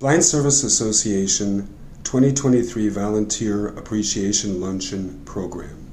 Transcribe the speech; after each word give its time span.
Blind 0.00 0.24
Service 0.24 0.64
Association 0.64 1.68
2023 2.04 2.88
Volunteer 2.88 3.68
Appreciation 3.68 4.58
Luncheon 4.58 5.20
Program. 5.26 5.90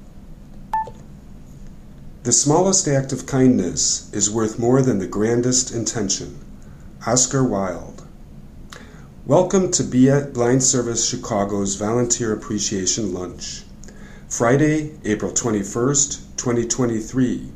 The 2.23 2.31
smallest 2.31 2.87
act 2.87 3.11
of 3.11 3.25
kindness 3.25 4.09
is 4.13 4.31
worth 4.31 4.57
more 4.57 4.81
than 4.81 4.99
the 4.99 5.07
grandest 5.07 5.75
intention. 5.75 6.39
Oscar 7.05 7.43
Wilde. 7.43 8.03
Welcome 9.25 9.71
to 9.71 9.83
Be 9.83 10.09
at 10.09 10.31
Blind 10.31 10.63
Service 10.63 11.05
Chicago's 11.05 11.75
Volunteer 11.75 12.31
Appreciation 12.31 13.13
Lunch. 13.13 13.63
Friday, 14.29 14.97
April 15.03 15.33
21st, 15.33 16.21
2023, 16.37 17.51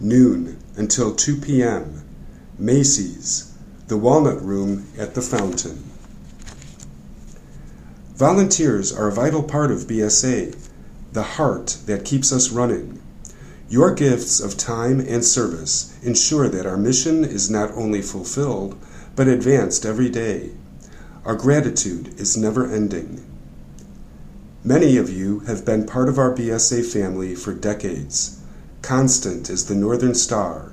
noon 0.00 0.58
until 0.74 1.14
2 1.14 1.36
p.m. 1.36 2.02
Macy's, 2.58 3.55
the 3.88 3.96
Walnut 3.96 4.42
Room 4.42 4.88
at 4.98 5.14
the 5.14 5.22
Fountain. 5.22 5.84
Volunteers 8.16 8.92
are 8.92 9.06
a 9.06 9.12
vital 9.12 9.44
part 9.44 9.70
of 9.70 9.86
BSA, 9.86 10.56
the 11.12 11.22
heart 11.22 11.78
that 11.86 12.04
keeps 12.04 12.32
us 12.32 12.50
running. 12.50 13.00
Your 13.68 13.94
gifts 13.94 14.40
of 14.40 14.56
time 14.56 14.98
and 14.98 15.24
service 15.24 15.96
ensure 16.02 16.48
that 16.48 16.66
our 16.66 16.76
mission 16.76 17.24
is 17.24 17.48
not 17.48 17.70
only 17.74 18.02
fulfilled, 18.02 18.76
but 19.14 19.28
advanced 19.28 19.86
every 19.86 20.08
day. 20.08 20.50
Our 21.24 21.36
gratitude 21.36 22.18
is 22.18 22.36
never 22.36 22.68
ending. 22.68 23.24
Many 24.64 24.96
of 24.96 25.10
you 25.10 25.40
have 25.40 25.64
been 25.64 25.86
part 25.86 26.08
of 26.08 26.18
our 26.18 26.34
BSA 26.34 26.92
family 26.92 27.36
for 27.36 27.54
decades. 27.54 28.40
Constant 28.82 29.48
is 29.48 29.66
the 29.66 29.76
Northern 29.76 30.16
Star. 30.16 30.72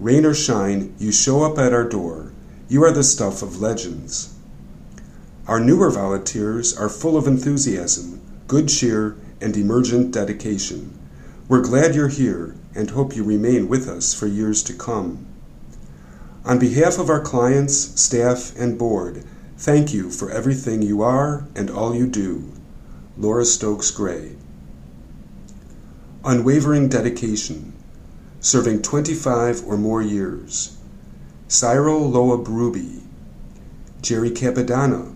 Rain 0.00 0.26
or 0.26 0.34
shine, 0.34 0.92
you 0.98 1.12
show 1.12 1.44
up 1.44 1.56
at 1.56 1.72
our 1.72 1.88
door. 1.88 2.32
You 2.70 2.84
are 2.84 2.92
the 2.92 3.02
stuff 3.02 3.42
of 3.42 3.60
legends. 3.60 4.32
Our 5.48 5.58
newer 5.58 5.90
volunteers 5.90 6.72
are 6.78 6.88
full 6.88 7.16
of 7.16 7.26
enthusiasm, 7.26 8.20
good 8.46 8.68
cheer, 8.68 9.16
and 9.40 9.56
emergent 9.56 10.12
dedication. 10.12 10.96
We're 11.48 11.62
glad 11.62 11.96
you're 11.96 12.06
here 12.06 12.54
and 12.76 12.90
hope 12.90 13.16
you 13.16 13.24
remain 13.24 13.66
with 13.66 13.88
us 13.88 14.14
for 14.14 14.28
years 14.28 14.62
to 14.62 14.72
come. 14.72 15.26
On 16.44 16.60
behalf 16.60 17.00
of 17.00 17.10
our 17.10 17.18
clients, 17.18 17.74
staff, 18.00 18.54
and 18.56 18.78
board, 18.78 19.24
thank 19.58 19.92
you 19.92 20.08
for 20.08 20.30
everything 20.30 20.80
you 20.80 21.02
are 21.02 21.48
and 21.56 21.70
all 21.70 21.92
you 21.96 22.06
do. 22.06 22.52
Laura 23.18 23.44
Stokes 23.44 23.90
Gray. 23.90 24.36
Unwavering 26.24 26.88
dedication, 26.88 27.72
serving 28.38 28.82
25 28.82 29.66
or 29.66 29.76
more 29.76 30.02
years. 30.02 30.76
Cyril 31.50 32.08
Loeb 32.08 32.46
Ruby, 32.46 33.02
Jerry 34.02 34.30
Capadonna, 34.30 35.12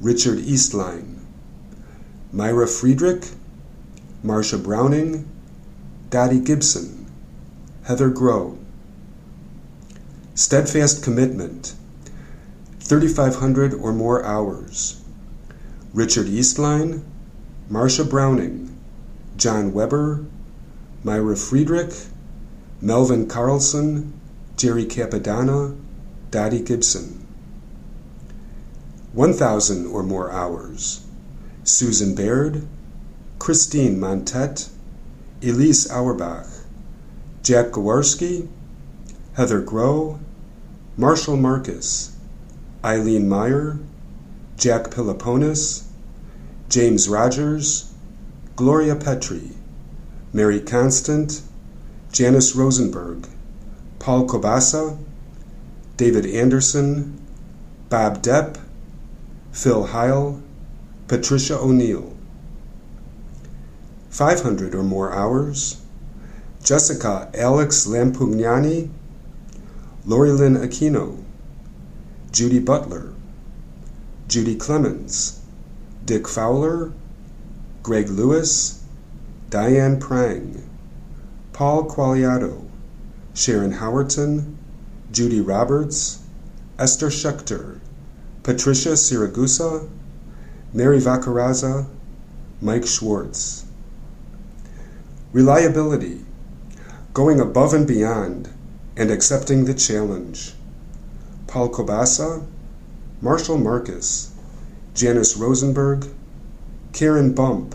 Richard 0.00 0.40
Eastline, 0.40 1.24
Myra 2.32 2.66
Friedrich, 2.66 3.26
Marcia 4.24 4.58
Browning, 4.58 5.30
Dottie 6.10 6.40
Gibson, 6.40 7.06
Heather 7.84 8.10
Grow. 8.10 8.58
Steadfast 10.34 11.04
commitment, 11.04 11.74
3,500 12.80 13.72
or 13.74 13.92
more 13.92 14.24
hours. 14.24 15.00
Richard 15.94 16.26
Eastline, 16.26 17.04
Marcia 17.68 18.04
Browning, 18.04 18.76
John 19.36 19.72
Weber, 19.72 20.24
Myra 21.04 21.36
Friedrich, 21.36 21.94
Melvin 22.80 23.28
Carlson, 23.28 24.19
Jerry 24.60 24.84
Capadonna, 24.84 25.74
Dottie 26.30 26.60
Gibson. 26.60 27.26
1,000 29.14 29.86
or 29.86 30.02
more 30.02 30.30
hours. 30.30 31.00
Susan 31.64 32.14
Baird, 32.14 32.66
Christine 33.38 33.98
Montet, 33.98 34.68
Elise 35.42 35.90
Auerbach, 35.90 36.46
Jack 37.42 37.68
Gawarski, 37.68 38.48
Heather 39.32 39.62
Grow, 39.62 40.20
Marshall 40.94 41.38
Marcus, 41.38 42.14
Eileen 42.84 43.30
Meyer, 43.30 43.78
Jack 44.58 44.90
Piloponis, 44.90 45.84
James 46.68 47.08
Rogers, 47.08 47.94
Gloria 48.56 48.94
Petrie, 48.94 49.52
Mary 50.34 50.60
Constant, 50.60 51.40
Janice 52.12 52.54
Rosenberg, 52.54 53.26
Paul 54.00 54.26
Kobasa, 54.26 54.96
David 55.98 56.24
Anderson, 56.24 57.20
Bob 57.90 58.22
Depp, 58.22 58.58
Phil 59.52 59.88
Heil, 59.88 60.42
Patricia 61.06 61.58
O'Neill. 61.58 62.16
500 64.08 64.74
or 64.74 64.82
more 64.82 65.12
hours. 65.12 65.82
Jessica 66.64 67.30
Alex 67.34 67.86
Lampugnani, 67.86 68.88
Lori 70.06 70.30
Lynn 70.30 70.56
Aquino, 70.56 71.22
Judy 72.32 72.58
Butler, 72.58 73.12
Judy 74.28 74.56
Clemens, 74.56 75.42
Dick 76.06 76.26
Fowler, 76.26 76.90
Greg 77.82 78.08
Lewis, 78.08 78.82
Diane 79.50 80.00
Prang, 80.00 80.66
Paul 81.52 81.86
Qualiato, 81.86 82.69
Sharon 83.40 83.72
Howerton, 83.72 84.54
Judy 85.10 85.40
Roberts, 85.40 86.18
Esther 86.78 87.06
Schechter, 87.06 87.80
Patricia 88.42 88.90
Siragusa, 88.90 89.88
Mary 90.74 90.98
Vacaraza, 90.98 91.86
Mike 92.60 92.86
Schwartz. 92.86 93.64
Reliability, 95.32 96.22
going 97.14 97.40
above 97.40 97.72
and 97.72 97.88
beyond 97.88 98.50
and 98.94 99.10
accepting 99.10 99.64
the 99.64 99.72
challenge. 99.72 100.52
Paul 101.46 101.70
Kobasa, 101.70 102.44
Marshall 103.22 103.56
Marcus, 103.56 104.32
Janice 104.92 105.38
Rosenberg, 105.38 106.06
Karen 106.92 107.32
Bump, 107.32 107.74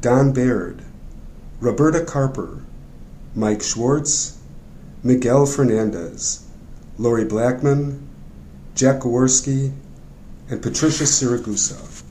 Don 0.00 0.32
Baird, 0.32 0.82
Roberta 1.60 2.04
Carper, 2.04 2.64
Mike 3.36 3.62
Schwartz, 3.62 4.35
Miguel 5.06 5.46
Fernandez, 5.46 6.44
Lori 6.98 7.24
Blackman, 7.24 8.08
Jack 8.74 9.02
Gaworski, 9.02 9.72
and 10.50 10.60
Patricia 10.60 11.04
Siragusa. 11.04 12.02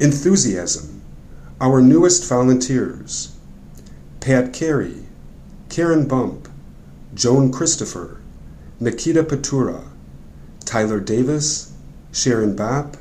Enthusiasm, 0.00 1.02
our 1.60 1.82
newest 1.82 2.26
volunteers 2.26 3.36
Pat 4.20 4.54
Carey, 4.54 5.04
Karen 5.68 6.08
Bump, 6.08 6.48
Joan 7.12 7.52
Christopher, 7.52 8.22
Nikita 8.80 9.24
Patura, 9.24 9.84
Tyler 10.64 11.00
Davis, 11.00 11.74
Sharon 12.12 12.56
Bopp, 12.56 12.98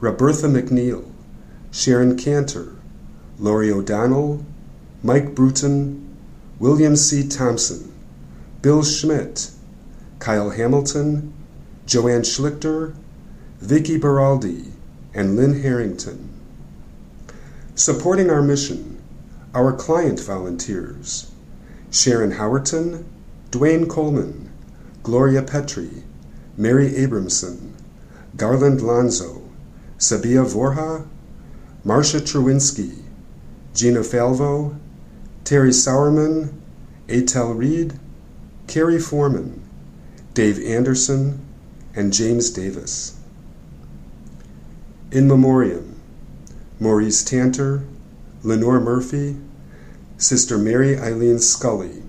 Roberta 0.00 0.48
McNeil, 0.48 1.08
Sharon 1.70 2.18
Cantor, 2.18 2.72
Laurie 3.38 3.70
O'Donnell, 3.70 4.44
Mike 5.04 5.36
Bruton, 5.36 6.13
William 6.58 6.94
C. 6.94 7.26
Thompson, 7.26 7.92
Bill 8.62 8.84
Schmidt, 8.84 9.50
Kyle 10.20 10.50
Hamilton, 10.50 11.32
Joanne 11.84 12.22
Schlichter, 12.22 12.94
Vicky 13.58 13.98
Baraldi, 13.98 14.70
and 15.12 15.36
Lynn 15.36 15.62
Harrington. 15.62 16.30
Supporting 17.74 18.30
our 18.30 18.40
mission, 18.40 19.02
our 19.52 19.72
client 19.72 20.20
volunteers 20.20 21.30
Sharon 21.90 22.32
Howerton, 22.32 23.04
Dwayne 23.50 23.88
Coleman, 23.88 24.50
Gloria 25.02 25.42
Petrie, 25.42 26.04
Mary 26.56 26.90
Abramson, 26.90 27.72
Garland 28.36 28.80
Lonzo, 28.80 29.42
Sabia 29.98 30.44
Vorha, 30.44 31.06
Marcia 31.84 32.20
Truwinski, 32.20 33.02
Gina 33.74 34.00
Falvo, 34.00 34.76
Terry 35.44 35.70
Sauerman, 35.70 36.54
Atel 37.06 37.56
Reed, 37.56 37.98
Carrie 38.66 38.98
Foreman, 38.98 39.62
Dave 40.32 40.58
Anderson, 40.64 41.44
and 41.94 42.12
James 42.12 42.48
Davis. 42.50 43.18
In 45.12 45.28
Memoriam, 45.28 46.00
Maurice 46.80 47.22
Tanter, 47.22 47.84
Lenore 48.42 48.80
Murphy, 48.80 49.36
Sister 50.16 50.56
Mary 50.56 50.98
Eileen 50.98 51.38
Scully, 51.38 52.02